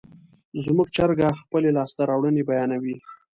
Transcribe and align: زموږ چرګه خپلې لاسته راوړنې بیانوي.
زموږ 0.63 0.87
چرګه 0.95 1.29
خپلې 1.41 1.69
لاسته 1.77 2.01
راوړنې 2.09 2.43
بیانوي. 2.49 2.95